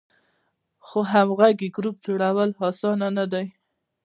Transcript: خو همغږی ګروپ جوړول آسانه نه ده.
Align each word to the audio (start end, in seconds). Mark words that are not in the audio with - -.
خو 0.87 0.99
همغږی 1.11 1.69
ګروپ 1.75 1.95
جوړول 2.05 2.49
آسانه 2.67 3.07
نه 3.17 3.25
ده. 3.31 3.43